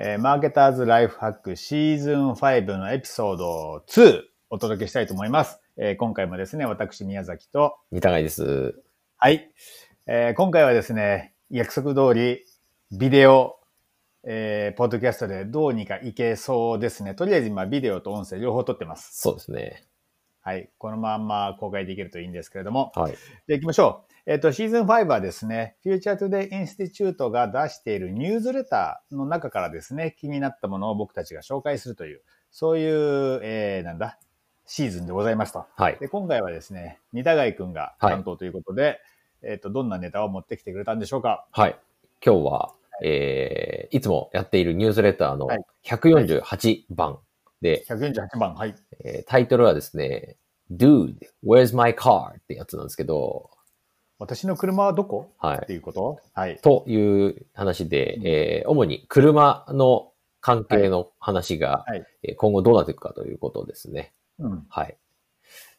[0.00, 5.60] えーマーケターズライフハックシーズン5のエピソード2お届けしたいと思います。
[5.76, 8.80] えー今回もですね、私宮崎と、二高いです。
[9.16, 9.50] はい、
[10.06, 12.44] えー今回はですね、約束通り
[12.96, 13.56] ビデオ、
[14.22, 17.16] えーポッドキャストでどうにかいけそうですね。
[17.16, 19.20] とりあえず今ビデオと音声両方撮ってます。
[19.20, 19.84] そうですね。
[20.42, 20.70] はい。
[20.78, 22.92] このまんま公開できるといいんですけれども。
[22.94, 23.12] はい。
[23.48, 24.07] で、行きましょう。
[24.30, 34.18] えっ、と、シーズン5はですね、 Future Today Institute が出しているニュースレターの中からですね、気になったものを僕たちが紹介するという、そういう、えー、なんだ、
[34.66, 35.64] シーズンでございますと。
[35.74, 35.96] はい。
[35.98, 39.00] で、今回はですね、三田貝くんがはい担当ということで、
[39.40, 41.78] えっ、と、どんなネタを持ってきてくれたんでしょうかはい。
[42.22, 47.18] 今日は、えー、いつもやっているニュースレターのはい148番
[47.62, 48.54] で、?148 番。
[48.54, 48.74] はい。
[49.02, 50.36] えータイトルはですね、
[50.70, 52.32] Dude, where's my car?
[52.32, 53.48] ってやつなんですけど、
[54.18, 55.32] 私の車はどこ？
[55.38, 55.58] はい。
[55.62, 56.18] っていうこと？
[56.34, 56.58] はい。
[56.58, 62.04] という話で、うんえー主に車の関係の話が、はい。
[62.24, 64.12] えー今後どうなっていくかということですね。
[64.38, 64.66] うん。
[64.68, 64.96] はい。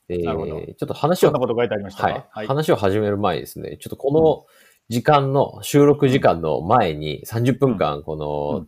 [0.08, 2.48] でなるほどちょっと話をはい。
[2.48, 4.46] 話を始める前にですね、ちょっとこの
[4.90, 8.68] 時間の、収録時間の前に30分間こうのん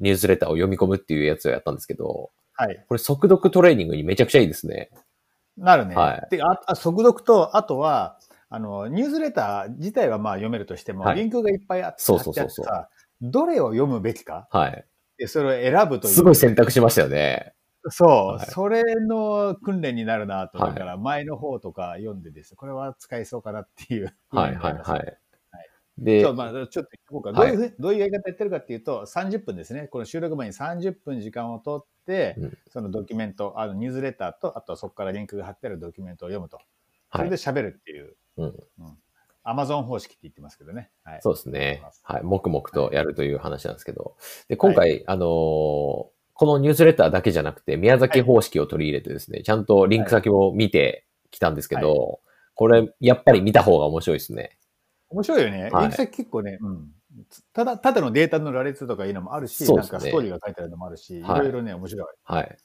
[0.00, 2.84] ニュースレターを読み込むっていうやつをやったんですけど、はい。
[2.88, 4.88] これ速読トレーニングにめちゃくちゃいいですね。
[5.58, 5.94] なるね。
[5.94, 8.18] はいで、あ、あ速読と、あとは、
[8.52, 14.48] あの、ニュースレター自体はまあ読めるとしても、はいリンクがいっぱいあって、そうそうそうそう貼ってあってさ、どれを読むべきか？
[14.50, 14.84] はい。
[15.18, 16.14] で、それを選ぶという。
[16.14, 17.54] すごい選択しましたよね。
[17.88, 20.58] そう、はいそれの訓練になるなと。
[20.58, 24.12] だから、前の方とか読んでですね、これは使えそうかなっていう。
[24.30, 25.18] はいはいはい。
[26.00, 27.30] いで、そう、まあ、ちょっと言こうか。
[27.30, 29.86] はいどういうふう、どういうやり方やってるかっていうと、30分ですね。
[29.88, 36.58] この収録前に30分時間を取って、うんそのドキュメント、あのニュースレターと、あとはそこからリンクが貼ってあるドキュメントを読むと。
[37.12, 37.36] そはいれで。
[37.36, 38.16] 喋るっていう。
[38.44, 38.96] うん
[39.42, 40.90] アマゾン方式って言ってますけどね。
[41.02, 41.20] はい。
[41.22, 41.82] そうですね。
[42.02, 42.22] はい。
[42.22, 44.16] 黙々とやるという話なんですけど。
[44.48, 45.26] で、今回、あのー
[46.40, 52.20] このニュースレターだけじゃなくて、宮崎方式を取り入れてですね、ちゃんとリンク先も見てきたんですけど、
[52.54, 54.56] これ、やっぱり見た方が面白いですね。
[55.10, 55.68] 面白いよね。
[55.70, 56.88] はいリンク先結構ね、うん。
[57.52, 62.08] ただ、ただのデータの羅列とかいうのもあるし、ねなんかストーリーが書いてあるのもあるし、いはいろいろね、面白い。
[62.24, 62.58] はい。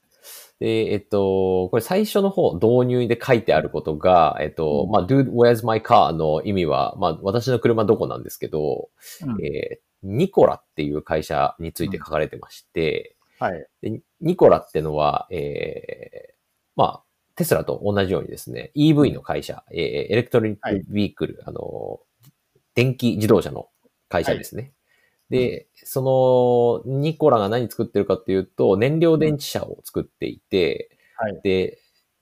[0.59, 6.11] で、えっと、これ最初の方、導入で書いてあることが、えっと、うんまあ、dude, where's my car?
[6.13, 8.89] の意味は、まあ、私の車どこなんですけど、
[9.23, 13.67] うんえーニコラっていう会社について書かれてまして、はい。
[13.81, 16.33] でニコラってのは、えー
[16.75, 17.03] まあ、
[17.35, 21.99] テスラと同じようにですね、EV の会社、えーエレクトロニックビークル、あの、
[22.75, 23.69] 電気自動車の
[24.09, 24.73] 会社ですね。
[25.29, 31.41] で、その、ニコラが何作ってるかっていうと、燃料電池車を作っていて、はい。
[31.43, 31.79] で、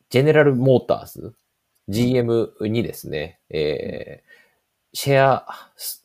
[0.09, 1.36] ジェネラルモーターズ、
[1.90, 4.34] GM にですね、えー
[4.96, 5.47] シェア、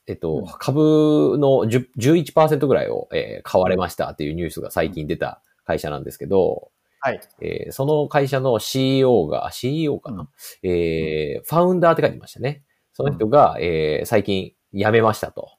[0.06, 6.70] えっとうん、株の10 11%ぐらいを、えー買われましたっていうニュースが最近出た会社なんですけど、
[7.00, 7.20] はい。
[7.42, 10.28] えーその会社の CEO が、あ CEO かな、うん
[10.62, 12.62] えーファウンダーって書いてましたね。
[12.94, 15.57] その人が、えー最近辞めましたと。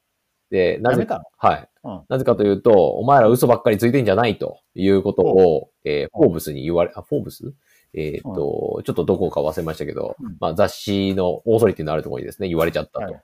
[0.50, 1.24] で、なぜやめたの？
[1.38, 1.70] はい。
[1.84, 2.02] うん。
[2.10, 7.54] なぜかというと、お前ら嘘ばっかりついてんじゃないということを、えーフォーブスに言われ、あ、フォーブス？
[7.94, 10.38] えーっと、ちょっとどこか忘れましたけど、うん。
[10.40, 13.06] まあ雑誌のオーソリティのあるところにですね、言われちゃったと。
[13.06, 13.22] はい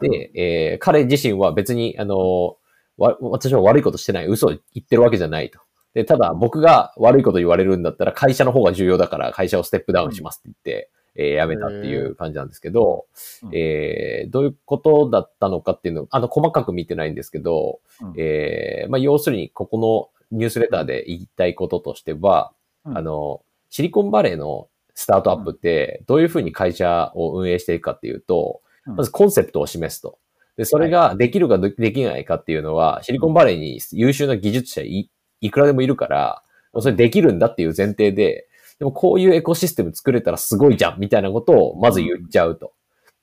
[0.00, 2.56] で、えー彼自身は別に、あの、
[2.96, 5.60] わ私は悪いことしてない、嘘を言ってるわけじゃないと。
[5.94, 13.06] で、ただ僕が悪いこと言われるんだったら会社の方が重要だから会社をステップダウンしますって言って、えー辞めたっていう感じなんですけど、
[13.42, 13.50] うん。
[13.54, 18.14] えーどういうことだったのかっていうのを、あの、細かく見てないんですけど、うん。
[18.16, 22.52] えーまあ、要するに、ここのニュースレターで言いたいこととしては、
[22.84, 22.98] うん。
[22.98, 28.96] あの、シリコンバレーのスタートアップって、どういうふうに会社を運営していくかっていうと、うん。
[28.96, 30.18] まずコンセプトを示すと。
[30.56, 35.10] で、それができるかでできないかっていうのは、シリコンバレーに優秀な技術者い
[35.40, 36.42] いくらでもいるから、
[36.80, 38.48] それできるんだっていう前提で、
[38.78, 42.72] でもこういうエコシステム作れたらすごいじゃんみたいなことをまず言っちゃうと。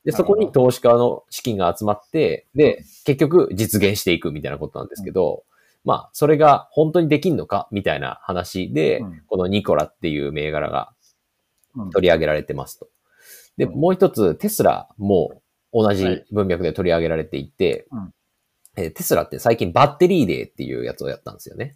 [0.06, 5.44] で、そこに投資家の資金が集まって、で、結局実現していくみたいなことなんですけど、
[5.84, 9.22] まあ、それが本当にできんのかみたいな話で、うん。
[9.28, 10.94] このニコラっていう銘柄が
[11.76, 11.90] うん。
[11.92, 12.90] 取り上げられてますと。
[13.58, 13.80] で、うん。
[13.80, 15.42] もう一つ、テスラも
[15.74, 18.14] 同じはい文脈で取り上げられていて、うん。
[18.78, 21.76] えーテスラって最近バッテリーデーっていうやつをやったんですよね。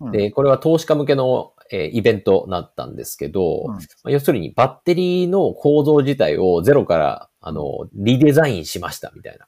[0.00, 9.46] うんで、これは投資家向けの、えーイベントになったんですけど、うんまあ要するにバッテリーの構造自体をゼロから、あの、リデザインしましたみたいな。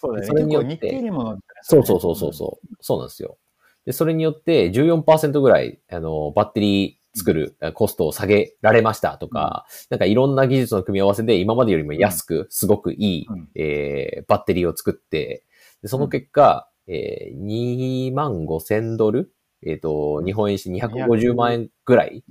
[0.00, 0.26] そうだね。
[0.26, 1.02] それによって
[1.62, 2.76] そうそうそうそうそう。
[2.80, 3.38] そうなんですよ。
[3.84, 15.44] で、それによって14%ぐらい、あの、バッテリー作るコストを下げられましたとか、なんかいろんな技術の組み合わせで今までよりも安く、すごくいい、うんえーバッテリーを作って、
[15.82, 19.32] でその結果、えー、2万5千ドル
[19.64, 22.24] えっ、と、日本円して250万円ぐらい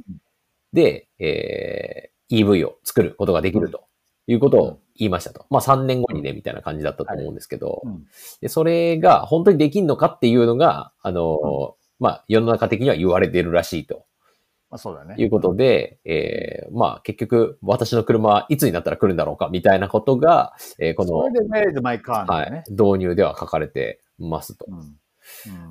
[0.74, 3.85] で、えー、EV を作ることができると
[4.27, 5.45] いうことを言いましたと。
[5.50, 7.81] まあ3年後にね、みたいな感じだったと思うんですけど、
[8.41, 14.06] でそれが本当にできんのかっていうのが、あの、まあ世の中的には言われているらしいと。
[14.69, 15.15] まあそうだね。
[15.18, 22.25] いうことで、えー、まあ結局私の車はいつになったら来るんだろうかみたいなことが、えー、この、それで made my car?
[22.25, 24.65] はい、導入では書かれてますと。
[24.68, 24.77] うん。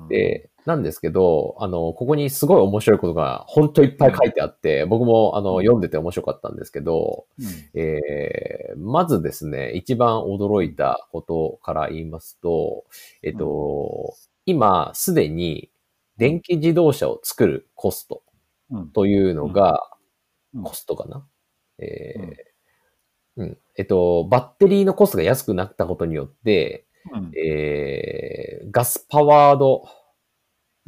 [0.01, 12.83] うん、で、なんですけど、あの、ここにすごい面白いことが本当いっぱい書いてあって、うん、僕もあの、読んでて面白かったんですけど、うん、えー、まずですね、一番驚いたことから言いますと、
[13.23, 14.13] えっと、
[14.45, 15.71] 今すでに
[16.17, 18.21] 電気自動車を作るコスト
[18.91, 19.79] というのが、
[20.65, 21.25] コストかな、
[21.79, 23.57] えー、うん。
[23.77, 29.85] えっと、バッテリーのコストが安くなったことによって、うん、えー、ガスパワード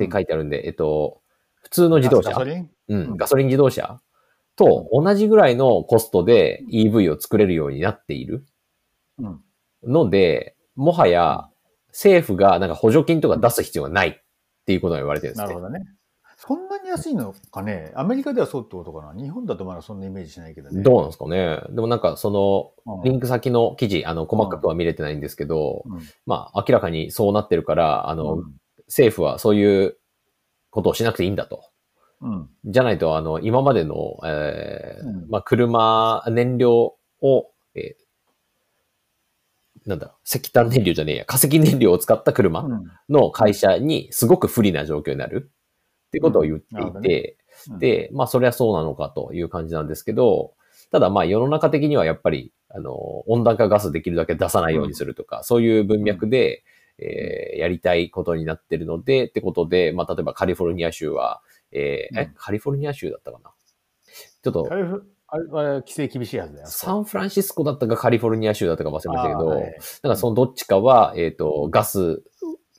[0.03, 1.21] って書いてあるんで、うん、えっと、
[1.61, 2.29] 普通の自動車。
[2.29, 2.69] ガソリン？
[2.87, 3.99] うん、ガソリン自動車。
[4.55, 8.45] と同じぐらいのコストで EV を作れるようになっている。
[9.83, 11.49] ので、もはや
[11.89, 14.13] 政府がなんか補助金とか出す必要がないっ
[14.65, 15.47] ていうことが言われてるんですね。
[15.47, 15.85] なるほどね。
[16.41, 17.91] そんなに安いのかね？
[17.95, 19.21] アメリカではそうってことかな？
[19.21, 20.81] 日本だとまだそんなイメージしないけどね。
[20.83, 21.61] どうなんですかね？
[21.69, 22.29] でもなんかそ
[22.85, 28.53] の、リンク先の記事、あの、細かくは見れてないんですけど、うん、まあ、明らかにそうなってるから、あの、うん、
[28.89, 29.97] 政府はそういう
[30.69, 31.63] ことをしなくていいんだと。
[32.21, 42.67] うん、じゃないと、あの、今までの、えー、まあ、車、燃料を、えー、なんだ、石炭燃料じゃねえや、化石燃料を使った車
[43.07, 45.49] の会社にすごく不利な状況になる。
[46.07, 47.37] っていうことを言っていて、
[47.69, 47.79] うん。
[47.79, 50.53] ね、で、まあそれはそうなのかという感じなんですけど、
[50.91, 52.93] ただまあ世の中的にはやっぱり、あの、
[53.27, 56.63] 温暖化ガスできるだけ出さないようにするとか、そういう文脈で、
[57.01, 61.41] えー、やりたいことになってるので、ってことで、まあ例えばカリフォルニア州は、
[61.71, 63.51] えー、え、カリフォルニア州だったかな？
[64.41, 64.67] ちょっと、
[65.31, 66.67] あれは規制厳しいはずだよ。
[66.67, 72.23] サンフランシスコだったかカリフォルニア州だったか忘れましたけど、はい、なんかそのどっちかは、えっ、ー、と、ガス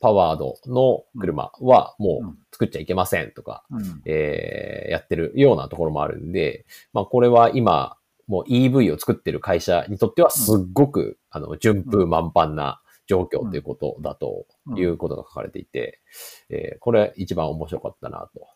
[0.00, 7.96] パワードの車はもう作っちゃいけませんとか、うん、えー、やってるようなところもあるんで、まあこれは今、
[8.26, 12.79] もう EV を作ってる会社にとってはすっごく、あの、順風満帆な
[13.10, 14.46] 状況ということだと
[14.76, 16.00] いうことが書かれていて、
[16.48, 18.46] えー、これ一番面白かったなと。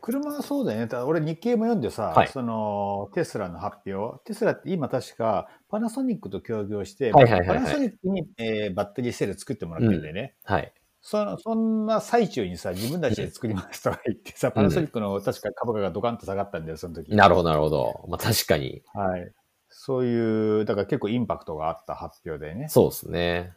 [0.00, 0.96] 車はそうだよね。
[0.96, 4.24] 俺日経も読んでさ、はい、そのテスラの発表。
[4.24, 10.34] テスラって今確かパナソニックと協業して、パナソニックに、えー、バッテリーセル作ってもらってるんだよね。
[10.48, 10.72] うん、はい。
[11.02, 17.14] そそんな最中にさ、自分たちで作りますとか言ってさ、パナソニックの確か株価がドカンと下がったんだよ、その時。
[17.14, 18.06] なるほど、なるほど。
[18.08, 18.82] まあ確かに。
[18.94, 19.30] はい。
[19.68, 22.68] そういう、だから結構インパクトがあった発表でね。
[22.68, 23.52] そうですね。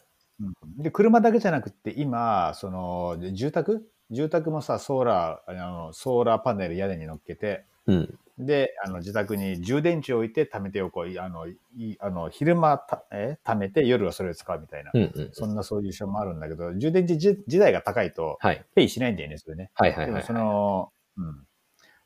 [0.77, 3.89] で、車だけじゃなくて、今、その、住宅？
[4.09, 11.19] 住宅もさ、ソーラー、あの、ソーラーパネル屋根に乗っけて、うん、で、あの、自宅に充電池を置いて貯めておこう。
[11.19, 11.55] あの、い
[11.99, 13.37] あの昼間た、え？
[13.43, 18.37] 貯めて夜はそれを使うみたいな、うんうん、そんなソリューションもあるんだけど、充電池自体が高いと、
[18.75, 19.71] ペイしないんだよね、それね。
[19.73, 21.45] はいはいはい、はい、その、うん、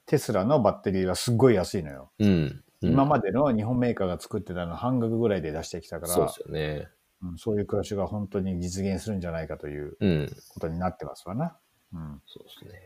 [0.06, 2.12] テスラのバッテリーはすっごい安いのよ。
[2.20, 6.88] うん、うん、今までの日本メーカーが作ってたの半額ぐらいで出してきたから、そうですよね。
[7.24, 9.98] うん、そういう暮らしが本当に実現するんじゃないかという
[10.50, 11.58] ことになってますわな。
[11.94, 12.80] うん、そうですね。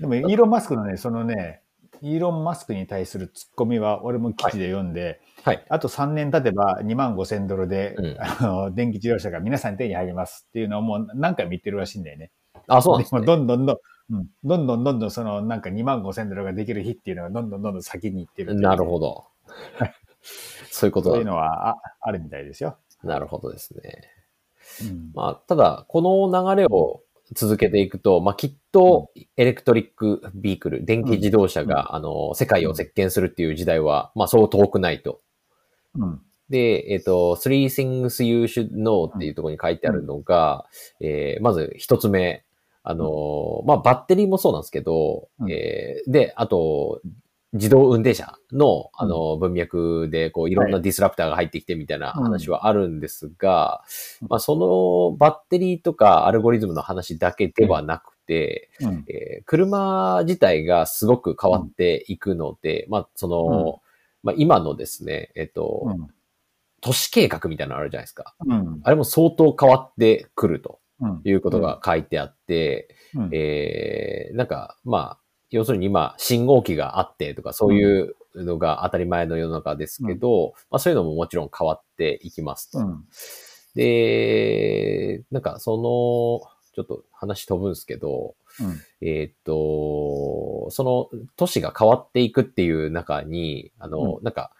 [0.00, 1.62] でも、イーロン・マスクのね、そのね、
[2.02, 12.30] イーロン・マスクに対するツッコミは、俺も記事で読んで、はい、はい、あと3年経てば2万5千ドルで、うん、あの、電気自動車が皆さん手に入りますっていうのをもう何回も言ってるらしいんだよね。
[12.68, 13.22] あ、そうなんですね。
[13.22, 13.76] どんどんどん、
[14.14, 19.26] うん、どんどんどんどんそのなんか2万5千ドルができる日っていうのがどんどんどんどん先に行ってるなるほど。
[20.70, 22.78] そういうことそういうのはああるみたいですよ。
[23.02, 24.10] なるほどですね。
[24.82, 27.02] うん、まあ、ただ、この流れを
[27.32, 35.20] 続けていくと、まあ、きっと、エレクトリックビークル、電気自動車が、あの、世界を席巻するっていう時代は、まあ、そう遠くないと。
[35.96, 40.66] うん、で、えっ、ー、と、three things you should know っていうところに書いてあるのが、
[41.00, 42.44] うん、えー、まず一つ目、
[42.82, 47.00] あの、まあ、バッテリーもそうなんですけど、うん、えー、で、あと、
[47.52, 53.82] 自動運転車の、あの、文脈で、こう、いろんなディスラプターが入ってきてみたいな話はあるんですが、
[54.28, 58.70] まあ、そのバッテリーとかアルゴリズムの話だけではなくて、
[59.08, 63.82] えー、車自体がすごく変わっていくので、まあ、その、
[64.22, 65.96] まあ、今のですね、えっと、
[66.80, 68.34] 都市計画みたいなのあるじゃないですか。
[68.84, 70.78] あれも相当変わってくると
[71.24, 72.94] いうことが書いてあって、
[73.32, 75.19] えー、なんか、まあ、
[75.50, 82.78] 要するに今、信号機があってとか、そういうのが当たり前の世の中ですけど、うん、まあそういうのももちろん変わっていきますと。
[82.78, 83.04] うん、
[83.74, 88.80] で、なんかその、ちょっと話飛ぶんですけど、うん。
[89.00, 94.52] えーっと、その都市が変わっていくっていう中に、あの、なんか、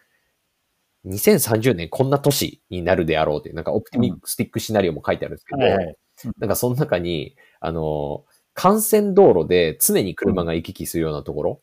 [1.06, 5.97] 2030年こんな都市になるであろうっていう、なんかオプティミスティックシナリオも書いてあるんですけど、はいはい。
[6.38, 8.25] なんかその中に、あの、
[8.57, 11.61] 幹線道路で常に車が行き来するようなところ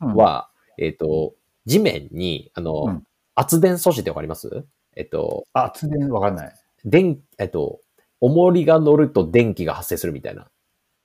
[0.00, 1.34] うん、は、えっ、と、
[1.66, 4.64] 地面に、あの、うん圧電素子ってわかります？
[4.94, 6.54] えっと、あ、通電わかんない。
[6.84, 7.80] 電、えっと、
[8.20, 10.46] 重りが乗ると電気が発生するみたいな。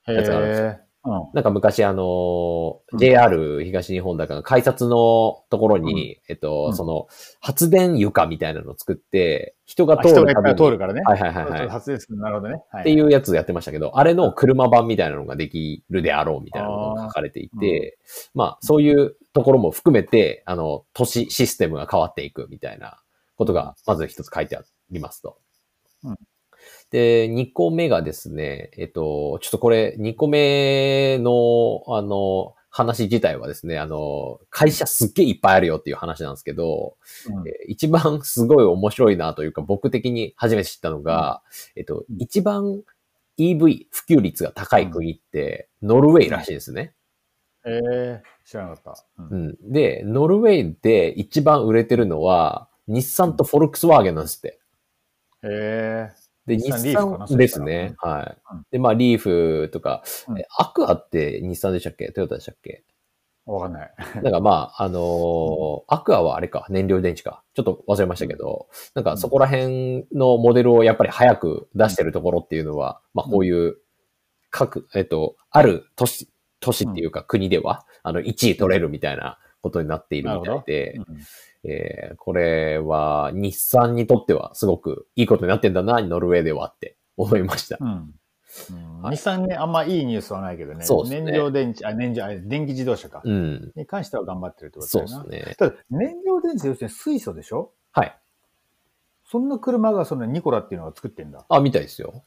[0.08, 0.80] へやつがあるんですえ。
[1.10, 1.34] うん。
[1.34, 7.08] なんか昔あのう、ん JR 東日本だから改札のところに、えっと、うんその、
[7.39, 11.01] 発電床みたいなのを作って、人があ通るたびに、通るからね。
[11.06, 12.18] はいはいはいはい発電する。
[12.18, 12.62] なるほどね。
[12.72, 12.82] は。
[12.82, 17.98] っていううやつやってましたけど、あれの車版みたいなのができるであろうみたいなのが書かれていて、
[18.34, 23.00] まあそういうところも含めて、あの、都市システムが変わっていくみたいな
[23.36, 25.38] ことがまず一つ書いてありますと。
[26.04, 26.16] うん
[26.92, 36.96] で、2個目がですね、えっと、ちょっとこれ2個目の、あの、話自体はですね、あの、会社すっげえいっぱいあるよっていう話なんですけど、
[37.28, 41.42] うんえー一番すごい面白いなというか、僕的に初めて知ったのが、
[41.76, 42.82] えっと、うん一番
[43.38, 46.94] EV 普及率が高い国って、ノルウェーらしいですね。
[47.66, 48.24] へえ。
[48.46, 49.24] 知らなかった。
[49.24, 49.28] う。
[49.30, 49.58] うんん。
[49.72, 54.60] で、ノルウェーで一番売れてるのは、日産とフォルクスワーゲンなんですって。
[55.44, 56.10] へえ。
[56.50, 57.94] で、日日産ですね。
[57.98, 58.56] はい。
[58.56, 58.65] うん。
[58.72, 60.39] で、まあ、リーフとか、うん。
[60.39, 62.12] えアクアって日産でしたっけ？
[62.12, 62.84] トヨタでしたっけ？
[63.46, 63.94] わかんない。
[64.22, 67.44] なんかまあ、あのーアクアはあれか、燃料電池か。
[67.53, 73.77] ちょっと忘れましたけど、なんかそこら辺のモデルをやっぱり早く出してるところっていうのは、まあこういう、
[74.51, 76.29] 各、えっと、ある都市、
[76.60, 81.06] 都市っていうか国では、あの、1位取れるみたいなことになっているみたいで、うん
[81.63, 87.78] えーこれは日産にとってはすごくいいことになってんだな、ノルウェーではって思いました。
[87.80, 87.88] うん。
[87.88, 90.80] うんはい日産ね、あんまいいニュースはないけどね。
[90.80, 93.22] ね燃料電池、あ、燃料、あ電気自動車か。
[93.24, 93.72] うん。
[93.75, 95.24] に関しては頑張ってるってことそうだよな。
[95.25, 95.56] ですね。
[95.56, 97.72] ただ、燃料電池要するに水素でしょ？
[97.92, 98.20] はい。
[99.25, 101.46] そんな車がそのニコラっていうのが作ってんだ。
[101.48, 102.24] あ、みたいですよ。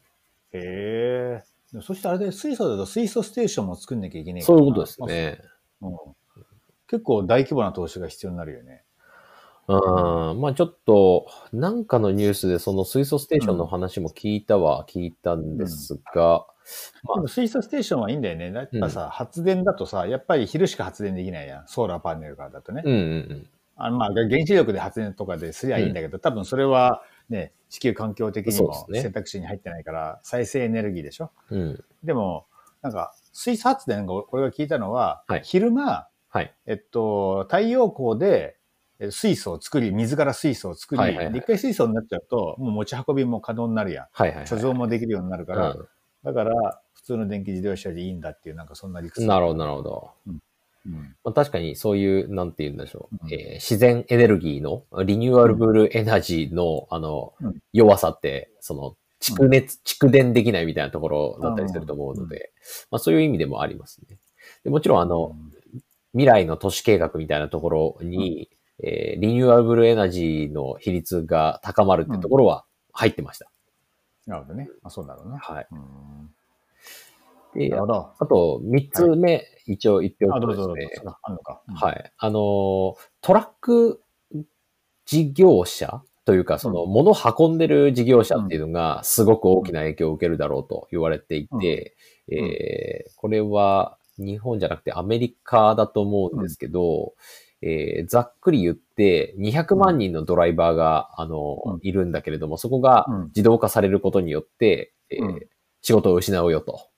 [0.53, 1.81] へえ。
[1.81, 5.03] そしてあれで水素だと水素ステーションも作んなきゃいけないそういうことです。
[5.03, 5.41] ね。
[5.81, 5.97] うん
[6.87, 8.85] 結構大規模な投資が必要になるよね。
[9.69, 16.47] うん、まあちょっと、なんかのニュースでその水素ステーションの話も聞いたは聞いたんですが、
[17.05, 18.53] まあでも水素ステーションはいいんだよね。
[18.53, 21.69] やっぱさ、発電だとさ、やっぱり昼しか発電できないやん。
[21.69, 22.83] ソーラーパネルからだとね。
[22.85, 31.31] うんうんあのまあ、原子力で発電とかですりゃいいんだけど、多分それはね、地球環境的にもそうですね選択肢に入ってないから、再生エネルギーでしょ？
[31.51, 31.61] うん。
[31.61, 31.85] うん。
[32.05, 32.47] でも、
[32.83, 36.55] なんか、水素発電が、俺が聞いたのは、はい昼間、はい。
[36.67, 38.62] えっと、太陽光でえ
[39.11, 44.07] 水素を作り、水から水素を作り、はいはいはいで一回水素になっちゃうと、もう持ち運びも可能になるやん。
[44.13, 44.47] はいはい、はい。
[44.47, 45.89] 貯蔵もできるようになるから、う
[46.25, 49.25] だから、普通の電気自動車でいいんだっていう、なんかそんな理屈。
[49.25, 49.27] ん。
[49.27, 50.11] なるほど、なるほど。
[50.27, 50.43] うん。
[51.25, 62.53] まあ、確かにそういう、なんて言うんでしょう、うんえー自然エネルギーの、リニューアルブルエナジーの、あの、うん弱さって、その、蓄熱、蓄電できないみたいなところだったりすると思うので、
[62.91, 64.19] まあそういう意味でもありますね。
[64.65, 65.37] でもちろん、あの、
[66.13, 68.51] 未来の都市計画みたいなところに、
[68.83, 73.51] えーリニューアルブルエナジーの比率が高まるってところは入ってました。
[74.27, 74.69] なるほどね。
[74.83, 75.39] まあ、そうだろうな。
[75.39, 75.67] はい。
[75.71, 77.69] うん。
[77.69, 80.57] で、あと、三つ目、一応言っておあ、く。
[80.57, 81.63] とですねあんのか。
[81.69, 82.13] うんはい。
[82.17, 84.01] あのー、トラック
[85.07, 91.95] 事業者というか、その、物を運んでる事業者っていうのが、すごく大きな影響を受けるだろうと言われていて、
[92.31, 97.15] んえーこれは、日本じゃなくてアメリカだと思うんですけど、
[97.63, 105.47] えーざっくり言って、200万人のドライバーが、あの、うんいるんだけれども、そこがうん自動化されることによって、えーうん
[105.85, 106.89] 仕事を失うよと。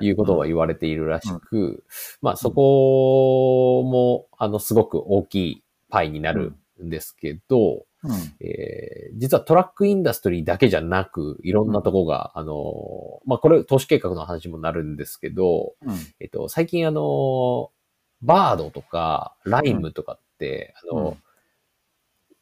[0.00, 1.84] いうことは言われているらしく、
[2.22, 8.10] まあそこも、あの、すごく大きいパイになるんですけど、うん。
[8.40, 15.94] えー実はトラックインダストリーだけじゃなく、いろんなとこが、あの、まあこれ投資計画の話もなるんですけど、うん。
[16.18, 17.70] えっと、最近あの、
[18.24, 21.16] バードとか、ライムとかって、あの、うん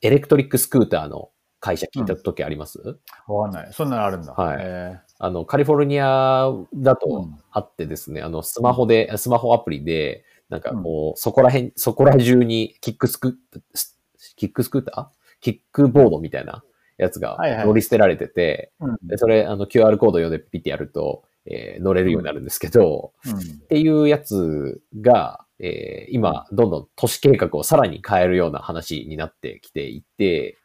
[0.05, 2.81] エレクトリックスクーターの会社聞いた時あります、
[3.29, 3.73] わかんない。
[3.73, 4.33] そんなのあるんだ。
[4.33, 4.57] はい。
[4.61, 7.39] へあの、カリフォルニアだとうん。
[7.53, 13.39] あってですね、あの、スマホで、スマホアプリで、なんかこう、そこら辺、そこら中にキックスク、
[13.77, 13.97] ス
[14.35, 15.17] キックスクーター？
[15.41, 16.65] キックボードみたいな
[16.99, 18.99] やつが乗り捨てられてて、うん。
[19.05, 23.37] でそれ、あの、QR コード読んでピッてやると、えー乗れるようになるんですけど、うん。
[23.37, 30.59] っていうやつが、えー今、どんどん都市計画をさらに変えるような話になってきていて、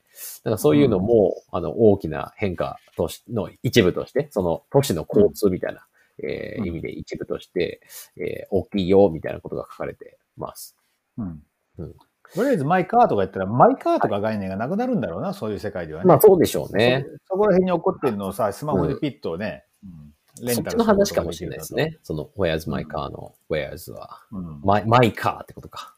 [0.43, 5.85] なんかそういうのも、あの、大きな変化としの一部として、その都市の交通みたいな、
[6.23, 7.79] えーうん意味で一部として、
[8.17, 10.75] えー大きいよ、みたいなことが書かれてます。
[11.17, 11.43] うん。
[11.77, 11.95] うん
[12.33, 16.07] とりあえずマイカーとか言ったら、マイカーとか概念がなくなるんだろうな、そういう世界ではね。
[16.07, 17.05] まあそうでしょうね。
[17.27, 20.13] そそこら辺に起こってるのをさ、スマホでピッとね、うん
[20.45, 21.97] レそっちのンタルすることが話かもしれないですね。
[22.03, 24.61] その、where's my car の where's は、うん。
[24.63, 25.95] my, my car ってことか。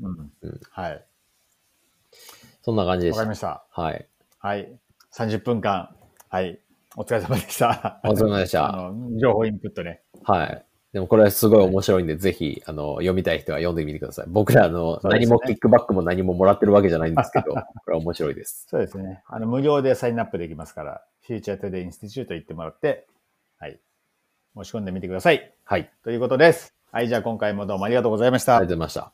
[0.00, 1.04] うんうんはい。
[2.62, 3.34] そんな感じでしたわかりま。
[3.34, 3.64] した。
[3.70, 4.08] はい。
[4.38, 4.78] はい。
[5.14, 5.94] 30分間。
[6.28, 6.58] はい。
[6.96, 8.00] お疲れ様でした。
[8.04, 10.02] お疲れ様でした あの、情報インプットね。
[10.22, 10.64] はい。
[10.92, 14.26] でもこれはすごい面白いんで、ぜひ、あの、読みたい人は読んでみてください。
[14.28, 18.66] 僕ら、あの、何もキックバックも何ももらってるわけじゃないんですけど、 これは面白いです。
[18.68, 19.22] そうですね。
[19.26, 23.06] あの、無料でサインアップできますから、 Future Today Institute 行ってもらって、はい。
[24.56, 25.52] 申し込んでみてください。
[25.64, 25.90] はい。
[26.04, 26.74] ということです。
[26.90, 27.08] はい。
[27.08, 28.78] じゃあ今回もどうもありがとうございましたありがとう。
[28.78, 29.10] ございました。